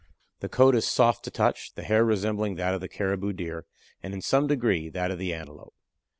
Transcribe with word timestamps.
The 0.39 0.49
coat 0.49 0.73
is 0.75 0.87
soft 0.87 1.25
to 1.25 1.29
the 1.29 1.35
touch, 1.37 1.75
the 1.75 1.83
hair 1.83 2.03
resembling 2.03 2.55
that 2.55 2.73
of 2.73 2.81
the 2.81 2.87
Caribou 2.87 3.33
Deer, 3.33 3.65
and, 4.01 4.15
in 4.15 4.21
some 4.23 4.47
degree, 4.47 4.89
that 4.89 5.11
of 5.11 5.19
the 5.19 5.31
Antelope. 5.31 5.75